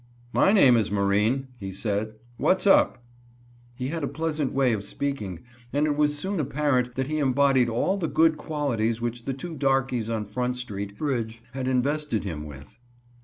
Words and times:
"My 0.33 0.51
name 0.51 0.77
is 0.77 0.89
Marine," 0.91 1.49
he 1.59 1.71
said, 1.71 2.15
"What's 2.37 2.65
up?" 2.65 3.03
He 3.75 3.89
had 3.89 4.03
a 4.03 4.07
pleasant 4.07 4.51
way 4.51 4.73
of 4.73 4.83
speaking, 4.83 5.41
and 5.71 5.85
it 5.85 5.95
was 5.95 6.17
soon 6.17 6.39
apparent 6.39 6.95
that 6.95 7.05
he 7.05 7.19
embodied 7.19 7.69
all 7.69 7.97
the 7.97 8.07
good 8.07 8.35
qualities 8.35 8.99
which 8.99 9.25
the 9.25 9.33
two 9.35 9.55
darkies 9.55 10.09
on 10.09 10.25
Front 10.25 10.57
street 10.57 10.97
bridge 10.97 11.43
had 11.53 11.67
invested 11.67 12.23
him 12.23 12.47
with. 12.47 12.79